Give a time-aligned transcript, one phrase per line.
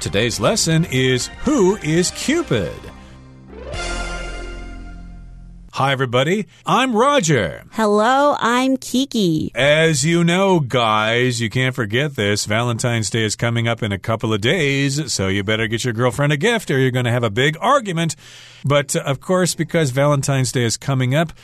[0.00, 2.72] Today's lesson is Who is Cupid?
[5.72, 6.46] Hi, everybody.
[6.64, 7.64] I'm Roger.
[7.72, 9.52] Hello, I'm Kiki.
[9.54, 12.46] As you know, guys, you can't forget this.
[12.46, 15.92] Valentine's Day is coming up in a couple of days, so you better get your
[15.92, 18.16] girlfriend a gift or you're going to have a big argument.
[18.64, 21.34] But, uh, of course, because Valentine's Day is coming up,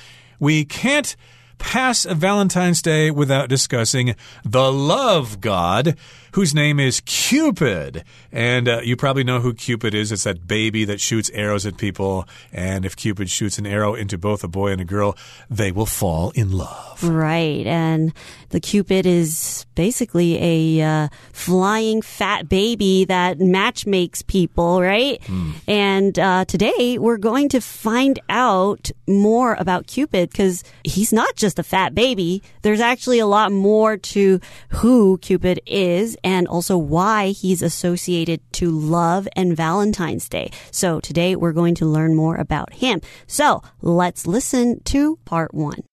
[0.41, 1.15] we can't
[1.59, 4.15] pass a Valentine's Day without discussing
[4.45, 5.97] the love god
[6.37, 8.05] whose name is Cupid.
[8.31, 10.13] And uh, you probably know who Cupid is.
[10.13, 12.29] It's that baby that shoots arrows at people.
[12.53, 15.17] And if Cupid shoots an arrow into both a boy and a girl,
[15.49, 17.03] they will fall in love.
[17.03, 17.67] Right.
[17.67, 18.13] And
[18.51, 25.19] the Cupid is basically a uh, flying fat baby that match makes people, right?
[25.23, 25.53] Mm.
[25.67, 31.59] And uh, today we're going to find out more about Cupid because he's not just
[31.59, 32.43] a fat baby.
[32.61, 38.69] There's actually a lot more to who Cupid is and also why he's associated to
[38.69, 40.51] love and Valentine's Day.
[40.73, 43.01] So today we're going to learn more about him.
[43.29, 45.85] So let's listen to part one.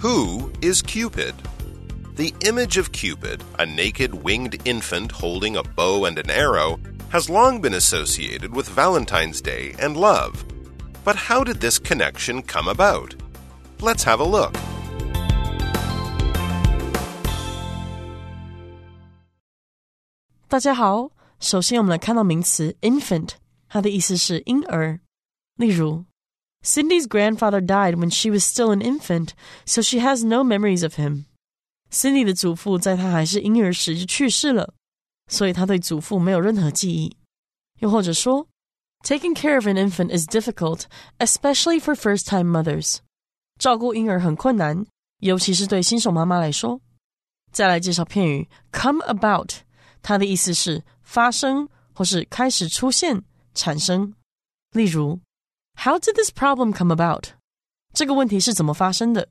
[0.00, 1.34] Who is Cupid?
[2.16, 7.30] The image of Cupid, a naked winged infant holding a bow and an arrow, has
[7.30, 10.44] long been associated with Valentine's Day and love.
[11.04, 13.14] But how did this connection come about?
[13.80, 14.56] Let's have a look.
[20.47, 21.09] 大家好，
[21.39, 23.29] 首先我们来看到名词 infant，
[23.67, 24.99] 它的意思是婴儿。
[25.55, 26.05] 例如，
[26.63, 29.29] Cindy's grandfather died when she was still an infant,
[29.65, 31.25] so she has no memories of him.
[31.91, 34.73] Cindy 的祖父在她还是婴儿时就去世了，
[35.27, 37.17] 所以她对祖父没有任何记忆。
[37.79, 38.47] 又或者说，
[39.03, 40.83] Taking care of an infant is difficult,
[41.17, 42.99] especially for first-time mothers.
[43.59, 44.85] 照顾婴儿很困难，
[45.19, 46.79] 尤其是对新手妈妈来说。
[47.51, 49.49] 再来介绍片语 come about。
[50.02, 53.22] 它的意思是发生或是开始出现、
[53.54, 54.14] 产生。
[54.72, 55.20] 例如
[55.76, 57.30] ，How did this problem come about？
[57.94, 59.28] 这个问题是怎么发生的？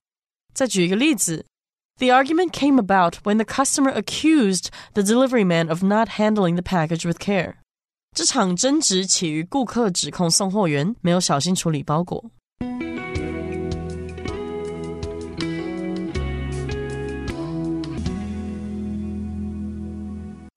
[0.54, 1.46] 再举一个例子
[1.98, 7.08] ，The argument came about when the customer accused the delivery man of not handling the package
[7.08, 7.56] with care。
[8.16, 12.32] 这场争执起于顾客指控送货员没有小心处理包裹。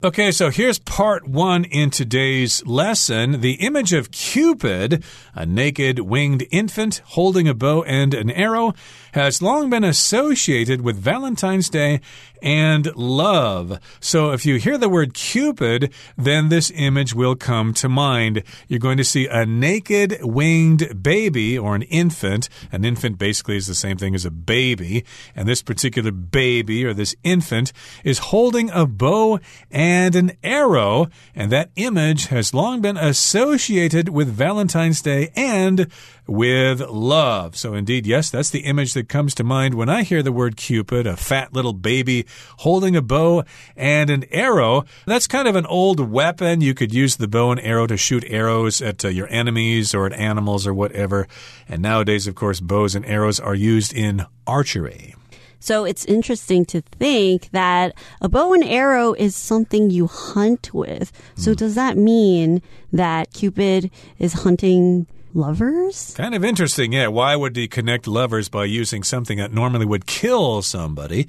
[0.02, 3.42] Okay, so here's part one in today's lesson.
[3.42, 8.72] The image of Cupid, a naked winged infant holding a bow and an arrow,
[9.12, 12.00] has long been associated with Valentine's Day
[12.42, 13.78] and love.
[14.00, 18.42] So if you hear the word Cupid, then this image will come to mind.
[18.68, 22.48] You're going to see a naked winged baby or an infant.
[22.72, 25.04] An infant basically is the same thing as a baby.
[25.34, 27.72] And this particular baby or this infant
[28.04, 29.40] is holding a bow
[29.70, 31.08] and an arrow.
[31.34, 35.90] And that image has long been associated with Valentine's Day and
[36.26, 37.56] with love.
[37.56, 40.56] So, indeed, yes, that's the image that comes to mind when I hear the word
[40.56, 42.26] Cupid, a fat little baby
[42.58, 43.44] holding a bow
[43.76, 44.84] and an arrow.
[45.06, 46.60] That's kind of an old weapon.
[46.60, 50.06] You could use the bow and arrow to shoot arrows at uh, your enemies or
[50.06, 51.26] at animals or whatever.
[51.68, 55.14] And nowadays, of course, bows and arrows are used in archery.
[55.60, 61.12] So it's interesting to think that a bow and arrow is something you hunt with.
[61.36, 61.56] So mm.
[61.56, 62.62] does that mean
[62.92, 66.14] that Cupid is hunting lovers?
[66.16, 67.08] Kind of interesting, yeah.
[67.08, 71.28] Why would he connect lovers by using something that normally would kill somebody?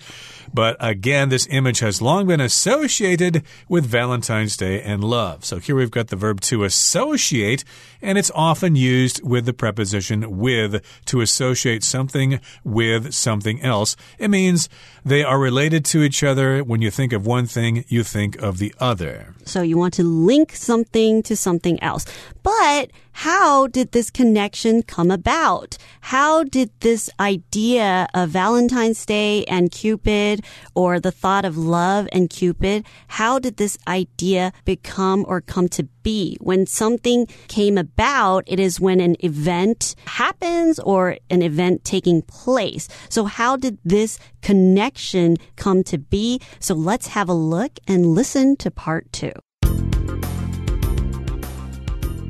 [0.54, 5.46] But again, this image has long been associated with Valentine's Day and love.
[5.46, 7.64] So here we've got the verb to associate,
[8.02, 13.96] and it's often used with the preposition with to associate something with something else.
[14.20, 14.68] It means
[15.06, 16.64] they are related to each other.
[16.64, 19.34] When you think of one thing, you think of the other.
[19.46, 22.06] So you want to link something to something else.
[22.44, 25.78] But how did this connection come about?
[26.02, 32.30] How did this idea of Valentine's Day and Cupid or the thought of love and
[32.30, 36.38] Cupid, how did this idea become or come to be?
[36.42, 42.88] When something came about, it is when an event happens or an event taking place.
[43.10, 46.42] So how did this connection come to be?
[46.60, 49.34] So let's have a look and listen to part two.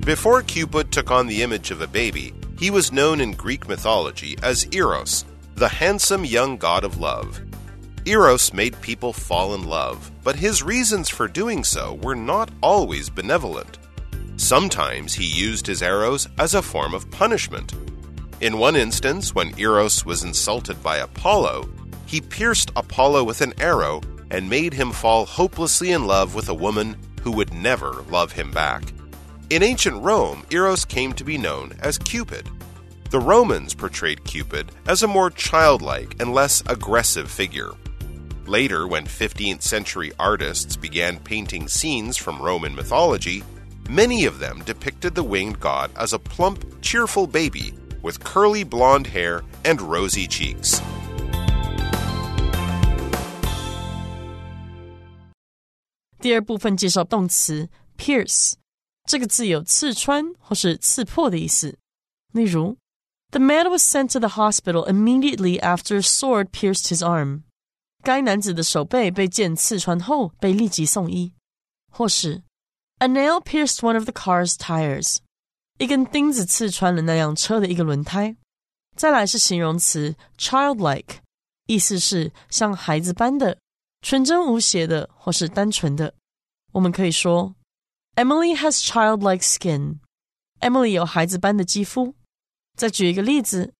[0.05, 4.35] Before Cupid took on the image of a baby, he was known in Greek mythology
[4.41, 7.39] as Eros, the handsome young god of love.
[8.05, 13.11] Eros made people fall in love, but his reasons for doing so were not always
[13.11, 13.77] benevolent.
[14.37, 17.75] Sometimes he used his arrows as a form of punishment.
[18.41, 21.69] In one instance, when Eros was insulted by Apollo,
[22.07, 24.01] he pierced Apollo with an arrow,
[24.31, 28.49] and made him fall hopelessly in love with a woman who would never love him
[28.49, 28.81] back.
[29.51, 32.49] In ancient Rome, Eros came to be known as Cupid.
[33.09, 37.71] The Romans portrayed Cupid as a more childlike and less aggressive figure.
[38.45, 43.43] Later, when 15th century artists began painting scenes from Roman mythology,
[43.89, 49.07] many of them depicted the winged god as a plump, cheerful baby with curly blonde
[49.07, 50.81] hair and rosy cheeks.
[59.07, 61.77] 这个字有刺穿或是刺破的意思。
[62.31, 62.77] 例如
[63.31, 67.41] ，The man was sent to the hospital immediately after a sword pierced his arm。
[68.03, 71.33] 该男子的手背被剑刺穿后，被立即送医。
[71.91, 72.41] 或是
[72.99, 75.17] ，A nail pierced one of the car's tires。
[75.77, 78.35] 一根钉子刺穿了那辆车的一个轮胎。
[78.95, 81.17] 再来是形容词 childlike，
[81.65, 83.57] 意思是像孩子般的。
[84.01, 86.13] 纯真无邪的，或是单纯的，
[86.71, 87.53] 我们可以说
[88.16, 92.14] ，Emily has childlike skin。Emily 有孩子般的肌肤。
[92.76, 93.72] 再举一个例子，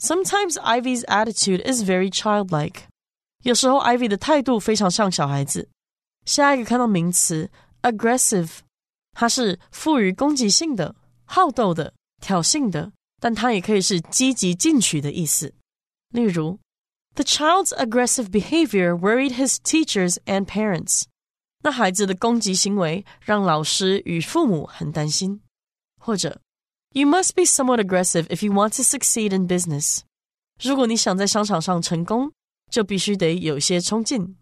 [0.00, 2.82] Sometimes Ivy's attitude is very childlike。
[3.42, 5.68] 有时候 Ivy 的态度非常像小孩子。
[6.24, 7.50] 下一个看到名词
[7.82, 8.50] aggressive，
[9.12, 10.94] 它是富于攻击性的、
[11.24, 15.54] 好斗的、挑衅的，但它也可以是积极进取的意思。
[16.10, 16.58] 例如。
[17.14, 21.02] The child's aggressive behavior worried his teachers and parents.
[21.63, 25.41] 那孩子的攻击行为让老师与父母很担心。
[25.97, 26.41] 或者
[26.91, 30.01] ，You must be somewhat aggressive if you want to succeed in business.
[30.61, 32.31] 如果你想在商场上成功，
[32.69, 34.35] 就必须得有些冲劲。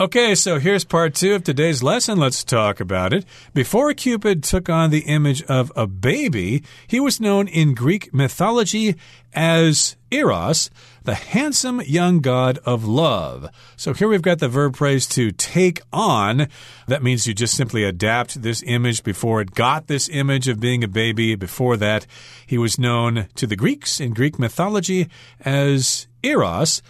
[0.00, 2.18] Okay, so here's part two of today's lesson.
[2.18, 3.26] Let's talk about it.
[3.52, 8.94] Before Cupid took on the image of a baby, he was known in Greek mythology
[9.34, 10.70] as Eros,
[11.04, 13.50] the handsome young god of love.
[13.76, 16.48] So here we've got the verb phrase to take on.
[16.88, 20.82] That means you just simply adapt this image before it got this image of being
[20.82, 21.34] a baby.
[21.34, 22.06] Before that,
[22.46, 25.08] he was known to the Greeks in Greek mythology
[25.40, 26.80] as Eros.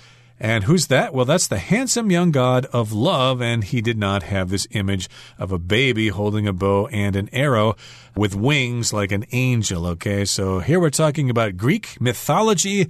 [0.41, 1.13] And who's that?
[1.13, 5.07] Well, that's the handsome young god of love, and he did not have this image
[5.39, 7.77] of a baby holding a bow and an arrow
[8.17, 10.25] with wings like an angel, okay?
[10.25, 12.89] So here we're talking about Greek mythology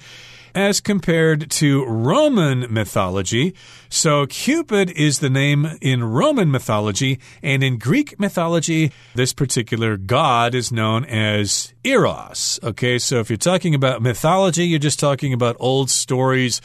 [0.54, 3.54] as compared to Roman mythology.
[3.88, 10.54] So Cupid is the name in Roman mythology, and in Greek mythology, this particular god
[10.54, 12.60] is known as Eros.
[12.62, 16.60] Okay, so if you're talking about mythology, you're just talking about old stories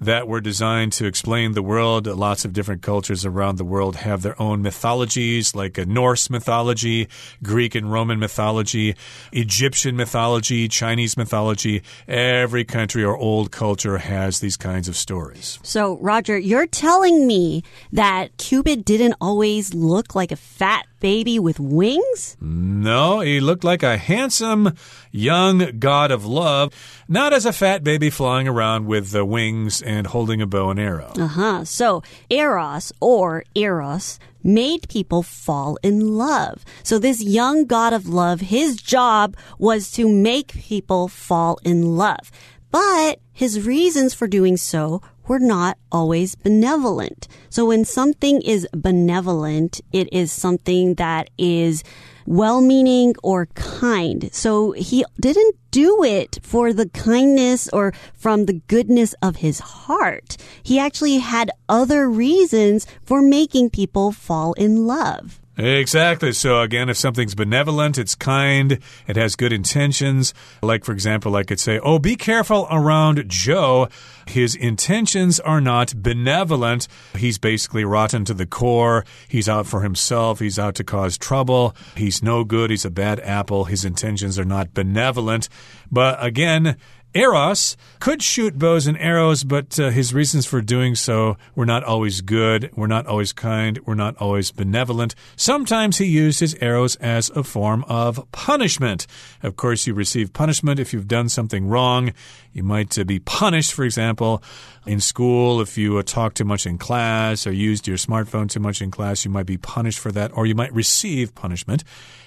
[0.00, 2.06] that were designed to explain the world.
[2.06, 7.08] Lots of different cultures around the world have their own mythologies, like a Norse mythology,
[7.42, 8.96] Greek and Roman mythology,
[9.32, 11.82] Egyptian mythology, Chinese mythology.
[12.08, 15.58] Every country or old culture has these kinds of stories.
[15.62, 17.62] So, Roger, you're telling me
[17.92, 22.36] that Cupid didn't always look like a fat baby with wings?
[22.40, 24.74] No, he looked like a handsome
[25.10, 26.72] young god of love,
[27.08, 30.78] not as a fat baby flying around with the wings and holding a bow and
[30.78, 31.12] arrow.
[31.18, 31.64] Uh huh.
[31.64, 36.64] So, Eros or Eros made people fall in love.
[36.82, 42.30] So this young god of love, his job was to make people fall in love.
[42.70, 47.28] But his reasons for doing so were not always benevolent.
[47.50, 51.84] So when something is benevolent, it is something that is
[52.26, 54.28] well meaning or kind.
[54.32, 60.36] So he didn't do it for the kindness or from the goodness of his heart.
[60.64, 65.39] He actually had other reasons for making people fall in love.
[65.60, 66.32] Exactly.
[66.32, 70.32] So again, if something's benevolent, it's kind, it has good intentions.
[70.62, 73.88] Like, for example, I could say, Oh, be careful around Joe.
[74.26, 76.88] His intentions are not benevolent.
[77.16, 79.04] He's basically rotten to the core.
[79.28, 80.38] He's out for himself.
[80.38, 81.74] He's out to cause trouble.
[81.96, 82.70] He's no good.
[82.70, 83.64] He's a bad apple.
[83.64, 85.48] His intentions are not benevolent.
[85.90, 86.76] But again,
[87.12, 91.82] Eros could shoot bows and arrows, but uh, his reasons for doing so were not
[91.82, 95.16] always good, were not always kind, were not always benevolent.
[95.34, 99.08] Sometimes he used his arrows as a form of punishment.
[99.42, 102.12] Of course, you receive punishment if you've done something wrong.
[102.52, 104.40] You might uh, be punished, for example,
[104.86, 108.60] in school if you uh, talk too much in class or used your smartphone too
[108.60, 109.24] much in class.
[109.24, 111.82] You might be punished for that, or you might receive punishment.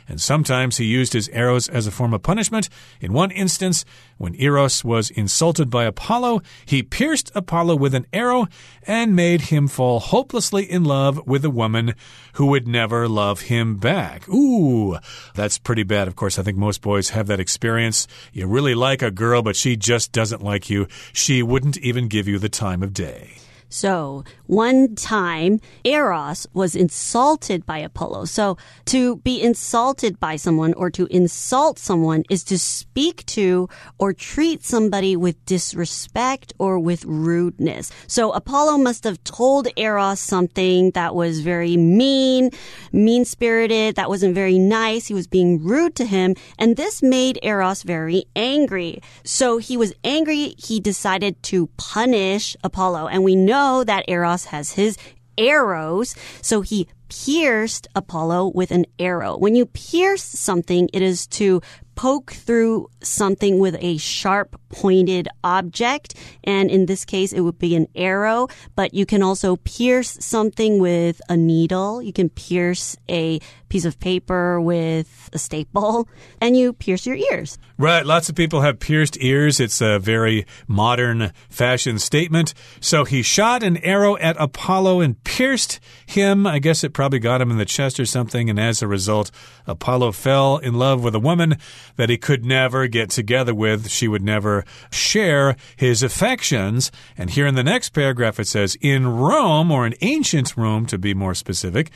[0.07, 2.69] And sometimes he used his arrows as a form of punishment.
[3.00, 3.86] In one instance,
[4.17, 8.48] when Eros was insulted by Apollo, he pierced Apollo with an arrow
[8.83, 11.95] and made him fall hopelessly in love with a woman
[12.33, 14.27] who would never love him back.
[14.29, 14.98] Ooh,
[15.36, 16.07] that's pretty bad.
[16.07, 18.07] Of course, I think most boys have that experience.
[18.31, 20.88] You really like a girl, but she just doesn't like you.
[21.12, 23.38] She wouldn't even give you the time of day.
[23.74, 28.25] So one time, Eros was insulted by Apollo.
[28.25, 34.13] So to be insulted by someone or to insult someone is to speak to or
[34.13, 37.92] treat somebody with disrespect or with rudeness.
[38.06, 42.51] So Apollo must have told Eros something that was very mean,
[42.92, 45.08] mean spirited, that wasn't very nice.
[45.08, 46.36] He was being rude to him.
[46.60, 49.01] And this made Eros very angry.
[49.24, 50.53] So he was angry.
[50.60, 53.08] He decided to punish Apollo.
[53.08, 54.98] And we know know that Eros has his
[55.38, 59.38] arrows, so he pierced Apollo with an arrow.
[59.38, 61.62] When you pierce something, it is to
[61.95, 66.15] poke through something with a sharp pointed object.
[66.43, 70.79] And in this case, it would be an arrow, but you can also pierce something
[70.79, 72.01] with a needle.
[72.01, 76.07] You can pierce a piece of paper with a staple
[76.41, 77.57] and you pierce your ears.
[77.77, 78.05] Right.
[78.05, 79.59] Lots of people have pierced ears.
[79.59, 82.53] It's a very modern fashion statement.
[82.79, 86.45] So he shot an arrow at Apollo and pierced him.
[86.45, 88.50] I guess it probably got him in the chest or something.
[88.50, 89.31] And as a result,
[89.65, 91.57] Apollo fell in love with a woman
[91.95, 93.89] that he could never get together with.
[93.89, 96.91] She would never share his affections.
[97.17, 100.97] And here in the next paragraph, it says, In Rome, or in ancient Rome to
[100.97, 101.91] be more specific,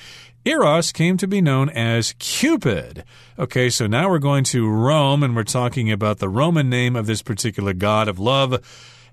[0.45, 3.03] Eros came to be known as Cupid.
[3.37, 7.05] Okay, so now we're going to Rome and we're talking about the Roman name of
[7.05, 8.63] this particular god of love.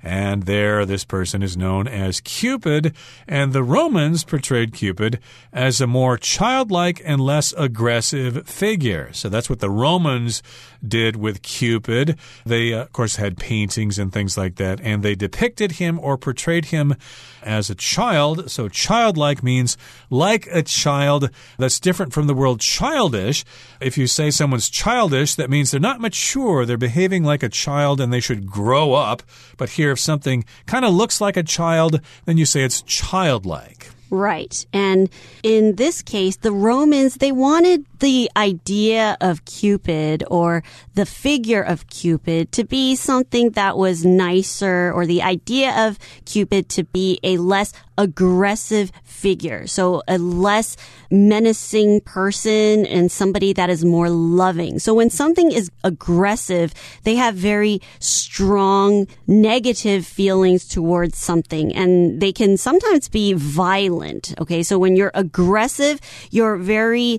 [0.05, 2.95] And there, this person is known as Cupid,
[3.27, 5.19] and the Romans portrayed Cupid
[5.51, 9.11] as a more childlike and less aggressive figure.
[9.15, 10.43] So that's what the Romans
[10.87, 12.19] did with Cupid.
[12.45, 16.19] They, uh, of course, had paintings and things like that, and they depicted him or
[16.19, 16.95] portrayed him
[17.43, 18.51] as a child.
[18.51, 19.79] So childlike means
[20.11, 21.31] like a child.
[21.59, 23.45] That's different from the word childish.
[23.81, 26.67] If you say someone's childish, that means they're not mature.
[26.67, 29.23] They're behaving like a child and they should grow up.
[29.57, 33.89] But here, if something kind of looks like a child, then you say it's childlike.
[34.11, 34.65] Right.
[34.73, 35.09] And
[35.43, 41.87] in this case, the Romans, they wanted the idea of Cupid or the figure of
[41.87, 47.39] Cupid to be something that was nicer or the idea of Cupid to be a
[47.39, 49.67] less aggressive figure.
[49.67, 50.77] So a less
[51.11, 54.79] menacing person and somebody that is more loving.
[54.81, 62.33] So when something is aggressive, they have very strong negative feelings towards something and they
[62.33, 64.35] can sometimes be violent.
[64.41, 64.63] Okay.
[64.63, 67.19] So when you're aggressive, you're very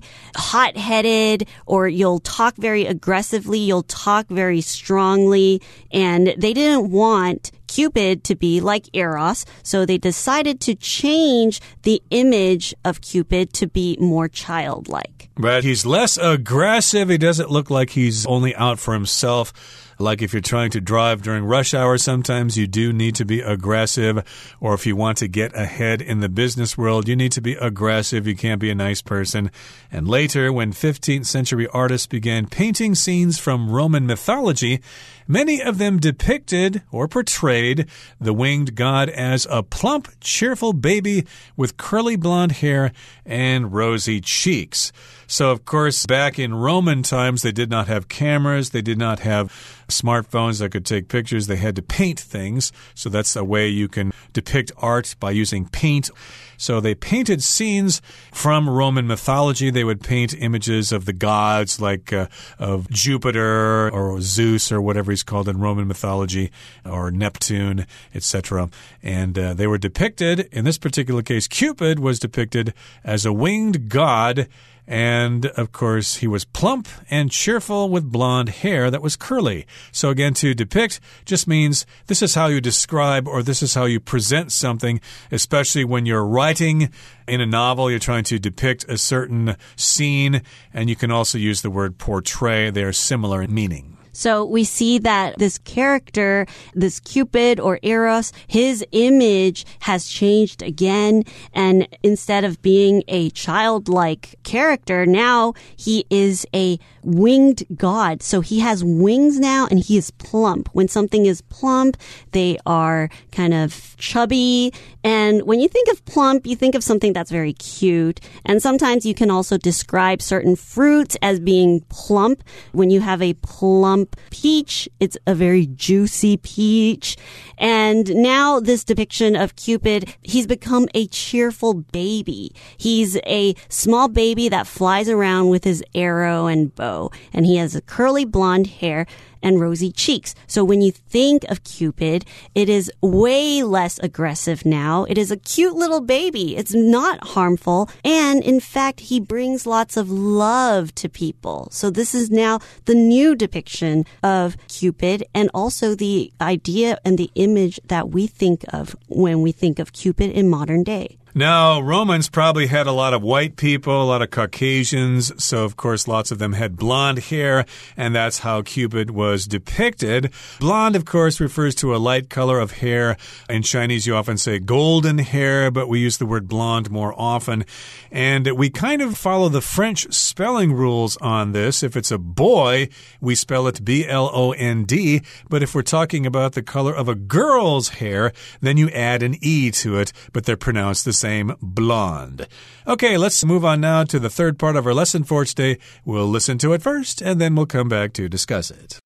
[0.76, 3.58] hot headed or you'll talk very aggressively.
[3.58, 9.98] You'll talk very strongly and they didn't want Cupid to be like Eros, so they
[9.98, 15.28] decided to change the image of Cupid to be more childlike.
[15.36, 17.08] But he's less aggressive.
[17.08, 19.52] He doesn't look like he's only out for himself.
[19.98, 23.40] Like if you're trying to drive during rush hour, sometimes you do need to be
[23.40, 24.22] aggressive.
[24.60, 27.54] Or if you want to get ahead in the business world, you need to be
[27.54, 28.26] aggressive.
[28.26, 29.50] You can't be a nice person.
[29.96, 34.82] And later, when 15th century artists began painting scenes from Roman mythology,
[35.26, 37.86] many of them depicted or portrayed
[38.20, 41.24] the winged god as a plump, cheerful baby
[41.56, 42.92] with curly blonde hair
[43.24, 44.92] and rosy cheeks.
[45.26, 49.20] So, of course, back in Roman times, they did not have cameras, they did not
[49.20, 49.48] have
[49.88, 52.70] smartphones that could take pictures, they had to paint things.
[52.94, 56.10] So, that's a way you can depict art by using paint.
[56.56, 58.00] So they painted scenes
[58.32, 59.70] from Roman mythology.
[59.70, 62.26] They would paint images of the gods, like uh,
[62.58, 66.50] of Jupiter or Zeus or whatever he's called in Roman mythology,
[66.84, 68.70] or Neptune, etc.
[69.02, 73.88] And uh, they were depicted, in this particular case, Cupid was depicted as a winged
[73.88, 74.48] god
[74.86, 79.66] and of course, he was plump and cheerful with blonde hair that was curly.
[79.90, 83.84] So, again, to depict just means this is how you describe or this is how
[83.84, 85.00] you present something,
[85.32, 86.92] especially when you're writing
[87.26, 90.42] in a novel, you're trying to depict a certain scene.
[90.72, 93.95] And you can also use the word portray, they are similar in meaning.
[94.16, 101.22] So we see that this character, this Cupid or Eros, his image has changed again.
[101.52, 108.22] And instead of being a childlike character, now he is a winged god.
[108.22, 110.68] So he has wings now and he is plump.
[110.72, 111.96] When something is plump,
[112.32, 114.72] they are kind of chubby.
[115.04, 118.20] And when you think of plump, you think of something that's very cute.
[118.44, 122.42] And sometimes you can also describe certain fruits as being plump.
[122.72, 127.16] When you have a plump peach, it's a very juicy peach.
[127.56, 132.52] And now this depiction of Cupid, he's become a cheerful baby.
[132.76, 136.95] He's a small baby that flies around with his arrow and bow.
[137.32, 139.06] And he has curly blonde hair
[139.42, 140.34] and rosy cheeks.
[140.46, 142.24] So when you think of Cupid,
[142.54, 145.04] it is way less aggressive now.
[145.08, 146.56] It is a cute little baby.
[146.56, 147.88] It's not harmful.
[148.04, 151.68] And in fact, he brings lots of love to people.
[151.70, 157.30] So this is now the new depiction of Cupid and also the idea and the
[157.36, 161.18] image that we think of when we think of Cupid in modern day.
[161.38, 165.76] Now, Romans probably had a lot of white people, a lot of Caucasians, so of
[165.76, 170.32] course lots of them had blonde hair, and that's how Cupid was depicted.
[170.60, 173.18] Blonde, of course, refers to a light color of hair.
[173.50, 177.66] In Chinese, you often say golden hair, but we use the word blonde more often.
[178.10, 181.82] And we kind of follow the French spelling rules on this.
[181.82, 182.88] If it's a boy,
[183.20, 186.96] we spell it B L O N D, but if we're talking about the color
[186.96, 191.12] of a girl's hair, then you add an E to it, but they're pronounced the
[191.12, 192.46] same same blonde.
[192.86, 195.78] Okay, let's move on now to the third part of our lesson for today.
[196.04, 199.00] We'll listen to it first, and then we'll come back to discuss it.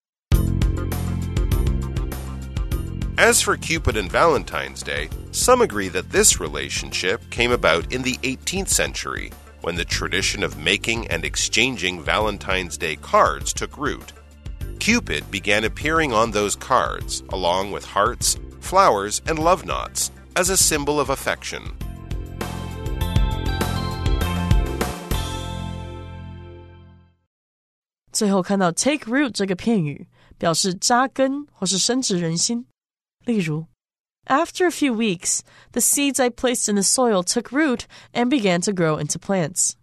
[3.16, 8.16] As for Cupid and Valentine's Day, some agree that this relationship came about in the
[8.22, 9.30] 18th century,
[9.62, 14.12] when the tradition of making and exchanging Valentine's Day cards took root.
[14.78, 20.56] Cupid began appearing on those cards, along with hearts, flowers, and love knots, as a
[20.56, 21.62] symbol of affection.
[28.19, 30.07] 最后看到 take root 这个片语，
[30.37, 32.65] 表示扎根或是深植人心。
[33.25, 33.65] 例如，
[34.25, 37.81] After a few weeks, the seeds I placed in the soil took root
[38.13, 39.73] and began to grow into plants.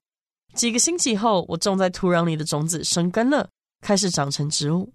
[0.55, 3.51] 几个星期后，我种在土壤里的种子生根了，
[3.81, 4.93] 开始长成植物。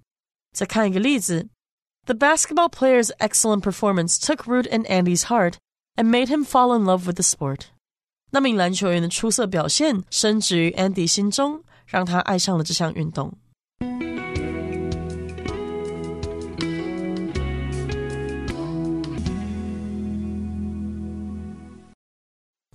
[0.54, 1.48] 再看一个例子，
[2.06, 5.56] The basketball player's excellent performance took root in Andy's heart
[5.96, 7.68] and made him fall in love with the sport.
[8.32, 11.64] 那名篮球员的出色表现深植于 Andy 心中。
[11.87, 13.33] 让他爱上了这项运动。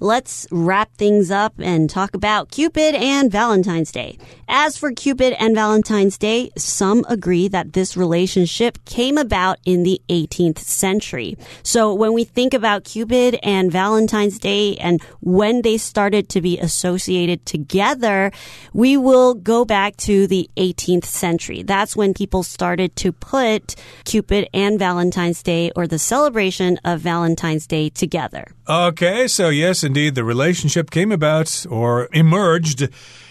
[0.07, 4.17] Let's wrap things up and talk about Cupid and Valentine's Day.
[4.47, 9.99] As for Cupid and Valentine's Day, some agree that this relationship came about in the
[10.07, 11.35] 18th century.
[11.61, 16.57] So when we think about Cupid and Valentine's Day and when they started to be
[16.57, 18.31] associated together,
[18.71, 21.63] we will go back to the 18th century.
[21.63, 27.67] That's when people started to put Cupid and Valentine's Day or the celebration of Valentine's
[27.67, 28.53] Day together.
[28.69, 32.89] Okay, so yes, indeed, the relationship came about or emerged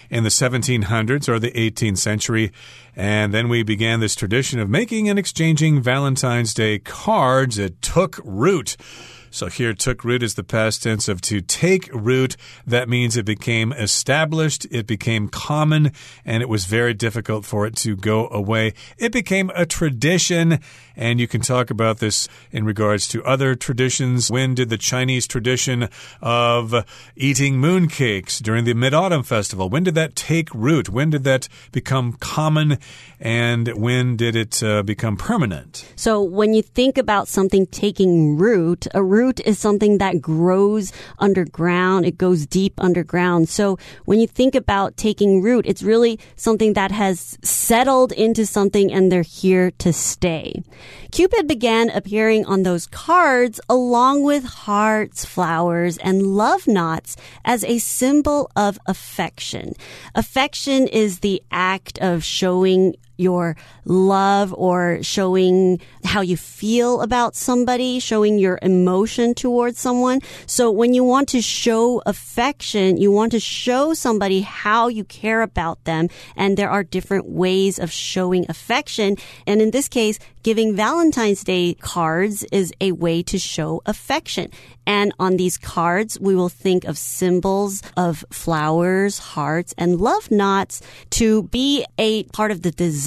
[0.09, 2.51] in the 1700s or the 18th century.
[2.95, 7.59] And then we began this tradition of making and exchanging Valentine's Day cards.
[7.59, 8.77] It took root.
[9.29, 12.35] So here, took root is the past tense of to take root.
[12.65, 15.91] That means it became established, it became common,
[16.25, 18.73] and it was very difficult for it to go away.
[18.97, 20.59] It became a tradition,
[20.97, 24.29] and you can talk about this in regards to other traditions.
[24.29, 25.87] When did the Chinese tradition
[26.21, 26.73] of
[27.15, 30.89] eating mooncakes during the Mid Autumn Festival, when did that take root?
[30.89, 32.79] When did that become common?
[33.19, 35.85] And when did it uh, become permanent?
[35.95, 40.91] So when you think about something taking root, a root root is something that grows
[41.19, 42.05] underground.
[42.05, 43.49] It goes deep underground.
[43.49, 48.91] So when you think about taking root, it's really something that has settled into something
[48.91, 50.63] and they're here to stay.
[51.11, 57.79] Cupid began appearing on those cards along with hearts, flowers, and love knots as a
[57.79, 59.73] symbol of affection.
[60.15, 67.99] Affection is the act of showing your love or showing how you feel about somebody,
[67.99, 70.21] showing your emotion towards someone.
[70.45, 75.41] So when you want to show affection, you want to show somebody how you care
[75.41, 76.09] about them.
[76.35, 79.17] And there are different ways of showing affection.
[79.45, 84.51] And in this case, giving Valentine's Day cards is a way to show affection.
[84.85, 90.81] And on these cards, we will think of symbols of flowers, hearts, and love knots
[91.11, 93.06] to be a part of the design.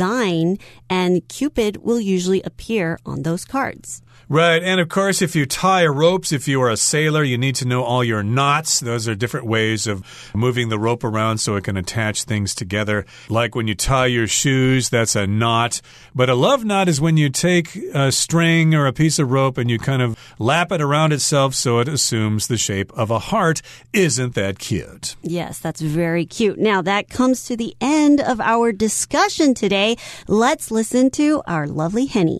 [0.88, 4.02] And Cupid will usually appear on those cards.
[4.30, 4.62] Right.
[4.62, 7.64] And of course, if you tie ropes, if you are a sailor, you need to
[7.64, 8.78] know all your knots.
[8.78, 13.04] Those are different ways of moving the rope around so it can attach things together.
[13.28, 15.80] Like when you tie your shoes, that's a knot.
[16.14, 19.58] But a love knot is when you take a string or a piece of rope
[19.58, 23.18] and you kind of lap it around itself so it assumes the shape of a
[23.18, 23.62] heart.
[23.92, 25.16] Isn't that cute?
[25.22, 26.60] Yes, that's very cute.
[26.60, 29.96] Now that comes to the end of our discussion today.
[30.28, 32.38] Let's listen to our lovely Henny.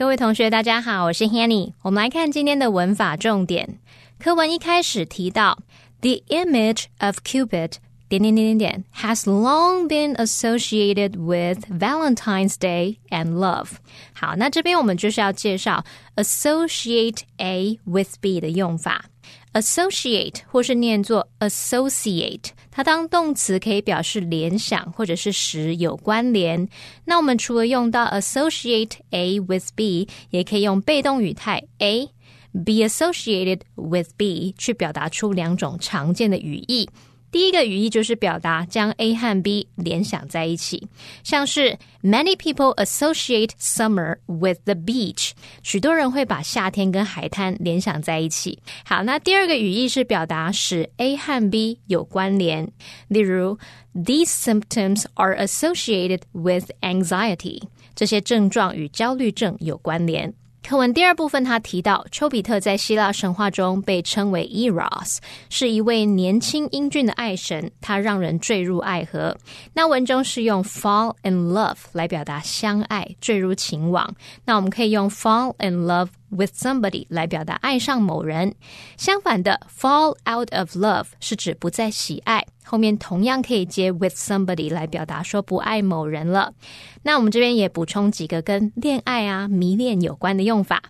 [0.00, 1.74] 各位同学，大家好，我是 Hanny。
[1.82, 3.78] 我们来看今天的文法重点。
[4.18, 5.58] 课文一开始提到
[6.00, 7.72] ，The image of Cupid
[8.08, 13.72] 点点点点点 has long been associated with Valentine's Day and love。
[14.14, 15.84] 好，那这边我们就是要介绍
[16.16, 19.09] associate A with B 的用法。
[19.52, 26.68] Associate 或是念作 associate，它当动词可以表示联想或者是使有关联。
[27.04, 32.06] 那我们除了用到 associate A with B，也可以用被动语态 A
[32.52, 36.88] be associated with B 去表达出两种常见的语义。
[37.30, 40.88] 第一个语义就是表达将 A 和 B 联想在一起，
[41.22, 48.58] 像是 Many people associate summer with the beach，许多人会把夏天跟海滩联想在一起。
[48.84, 52.70] 好，那第二个语义是表达使 A 和 B 有关联，
[53.08, 53.58] 例如
[53.94, 57.62] These symptoms are associated with anxiety，
[57.94, 60.34] 这些症状与焦虑症有关联。
[60.62, 65.18] 课文第二部分，他提到丘比特在希腊神话中被称为 Eros，
[65.48, 69.36] 是一位年轻英俊的爱神，他让人坠入爱河。
[69.72, 74.14] 那文中是用 fall in love 来表达相爱、坠入情网。
[74.44, 76.08] 那我们可以用 fall in love。
[76.30, 78.54] with somebody 来表达爱上某人。
[78.96, 86.54] 相反的，fall out of love 是指不再喜爱，后面同样可以接 with somebody 来表达说不爱某人了。
[87.02, 90.80] 那我们这边也补充几个跟恋爱啊、迷恋有关的用法。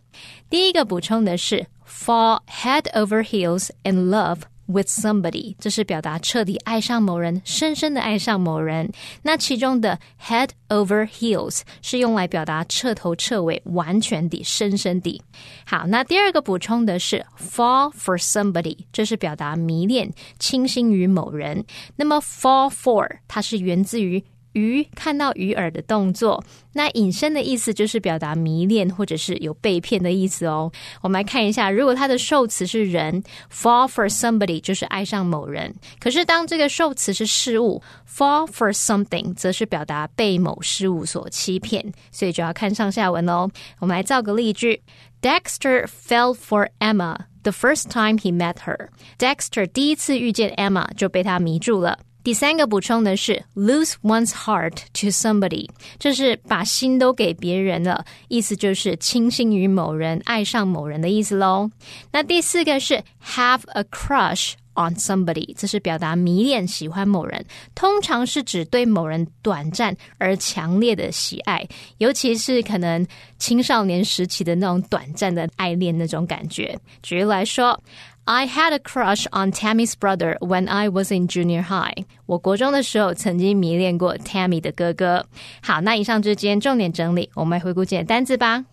[0.50, 4.40] 第一个补充的是 fall head over heels in love。
[4.70, 8.90] With somebody，这是表达彻底爱上某人，深深的爱上某人。
[9.22, 15.20] 那其中的 head over heels 是用来表达彻头彻尾、完全的、深深的。
[15.66, 21.64] 好，那第二个补充的是 fall for somebody，这是表达迷恋、倾心于某人。
[21.96, 24.22] 那么 fall for 它是源自于。
[24.52, 30.70] 鱼看到鱼饵的动作，那引申的意思就是表达迷恋或者是有被骗的意思哦。
[31.02, 41.92] 我们来看一下，如果它的受词是人，fall for somebody 就是爱上某人；可是当这个受词是事物，fall for something 则是表达被某事物所欺骗。
[42.10, 43.48] 所以就要看上下文喽。
[43.78, 44.82] 我们来造个例句
[45.22, 48.88] ：Dexter fell for Emma the first time he met her。
[49.18, 51.98] Dexter 第一次遇见 Emma 就被她迷住了。
[52.22, 61.70] 第三个补充的是 lose one's heart to somebody，这是把心都给别人了，意思就是倾心于某人、爱上某人的意思喽。
[62.12, 71.66] 那第四个是 have a crush on somebody，这是表达迷恋、喜欢某人，通常是指对某人短暂而强烈的喜爱，
[71.98, 73.06] 尤其是可能
[73.38, 76.78] 青少年时期的那种短暂的爱恋那种感觉。
[77.02, 77.82] 举例来说。
[78.29, 82.05] I had a crush on Tammy's brother when I was in junior high。
[82.25, 85.25] 我国中的时候曾经迷恋过 Tammy 的哥哥。
[85.61, 88.65] 好，那以上就是今天重点整理，我们来回顾今天单词吧。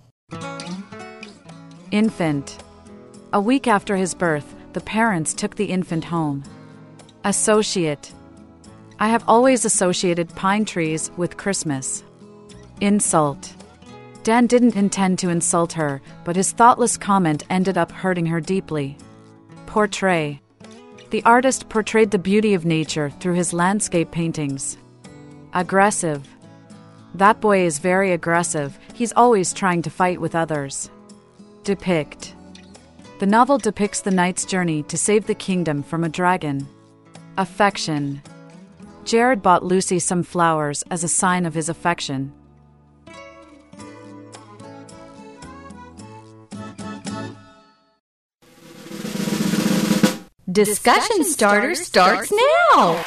[1.91, 2.45] Infant.
[3.33, 6.43] A week after his birth, the parents took the infant home.
[7.23, 8.11] Associate.
[8.97, 12.03] I have always associated pine trees with Christmas.
[12.81, 13.51] Insult.
[14.25, 18.97] Dan didn't intend to insult her, but his thoughtless comment ended up hurting her deeply.
[19.68, 20.42] Portray.
[21.12, 24.78] The artist portrayed the beauty of nature through his landscape paintings.
[25.54, 26.28] Aggressive.
[27.14, 30.90] That boy is very aggressive, he's always trying to fight with others.
[31.64, 32.34] Depict.
[33.20, 36.68] The novel depicts the knight's journey to save the kingdom from a dragon.
[37.38, 38.22] Affection.
[39.04, 42.32] Jared bought Lucy some flowers as a sign of his affection.
[50.65, 53.04] Discussion starter starts now.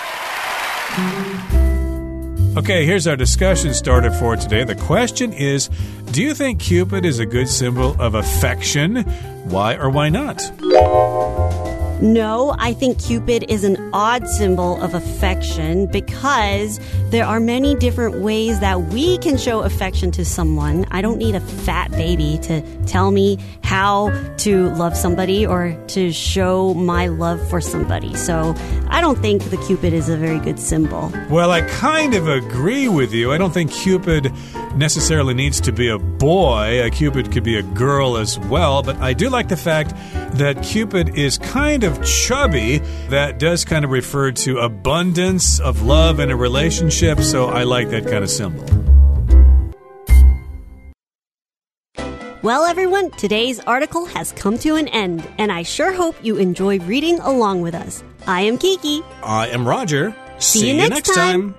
[2.56, 4.64] Okay, here's our discussion starter for today.
[4.64, 5.68] The question is
[6.12, 9.02] Do you think Cupid is a good symbol of affection?
[9.44, 10.40] Why or why not?
[12.02, 18.20] No, I think Cupid is an odd symbol of affection because there are many different
[18.22, 20.86] ways that we can show affection to someone.
[20.90, 26.10] I don't need a fat baby to tell me how to love somebody or to
[26.10, 28.14] show my love for somebody.
[28.16, 28.54] So
[28.88, 31.12] I don't think the Cupid is a very good symbol.
[31.28, 33.30] Well, I kind of agree with you.
[33.32, 34.32] I don't think Cupid
[34.74, 36.82] necessarily needs to be a boy.
[36.82, 39.92] A Cupid could be a girl as well, but I do like the fact
[40.34, 42.78] that Cupid is kind of chubby.
[43.08, 47.90] That does kind of refer to abundance of love in a relationship, so I like
[47.90, 48.64] that kind of symbol.
[52.42, 56.78] Well, everyone, today's article has come to an end, and I sure hope you enjoy
[56.80, 58.02] reading along with us.
[58.26, 59.02] I am Kiki.
[59.22, 60.16] I am Roger.
[60.38, 61.54] See you next time.